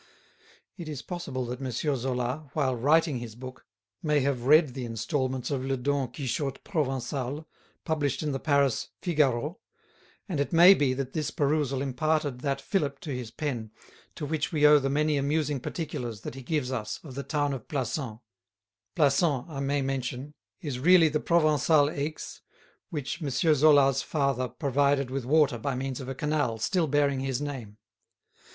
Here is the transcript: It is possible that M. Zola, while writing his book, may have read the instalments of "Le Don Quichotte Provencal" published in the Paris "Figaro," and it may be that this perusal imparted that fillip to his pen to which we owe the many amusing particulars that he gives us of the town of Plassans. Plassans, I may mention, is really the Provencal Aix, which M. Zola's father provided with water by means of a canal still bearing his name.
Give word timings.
It 0.77 0.89
is 0.89 1.03
possible 1.03 1.45
that 1.45 1.61
M. 1.61 1.69
Zola, 1.69 2.49
while 2.53 2.75
writing 2.75 3.19
his 3.19 3.35
book, 3.35 3.67
may 4.01 4.21
have 4.21 4.47
read 4.47 4.73
the 4.73 4.83
instalments 4.83 5.51
of 5.51 5.63
"Le 5.63 5.77
Don 5.77 6.11
Quichotte 6.11 6.63
Provencal" 6.63 7.47
published 7.85 8.23
in 8.23 8.31
the 8.31 8.39
Paris 8.39 8.87
"Figaro," 9.03 9.59
and 10.27 10.39
it 10.39 10.51
may 10.51 10.73
be 10.73 10.95
that 10.95 11.13
this 11.13 11.29
perusal 11.29 11.83
imparted 11.83 12.39
that 12.39 12.59
fillip 12.59 12.99
to 13.01 13.11
his 13.13 13.29
pen 13.29 13.69
to 14.15 14.25
which 14.25 14.51
we 14.51 14.65
owe 14.65 14.79
the 14.79 14.89
many 14.89 15.17
amusing 15.17 15.59
particulars 15.59 16.21
that 16.21 16.33
he 16.33 16.41
gives 16.41 16.71
us 16.71 16.99
of 17.03 17.13
the 17.13 17.21
town 17.21 17.53
of 17.53 17.67
Plassans. 17.67 18.21
Plassans, 18.95 19.45
I 19.49 19.59
may 19.59 19.83
mention, 19.83 20.33
is 20.61 20.79
really 20.79 21.09
the 21.09 21.19
Provencal 21.19 21.91
Aix, 21.91 22.41
which 22.89 23.21
M. 23.21 23.29
Zola's 23.29 24.01
father 24.01 24.47
provided 24.47 25.11
with 25.11 25.25
water 25.25 25.59
by 25.59 25.75
means 25.75 26.01
of 26.01 26.09
a 26.09 26.15
canal 26.15 26.57
still 26.57 26.87
bearing 26.87 27.19
his 27.19 27.39
name. 27.39 27.77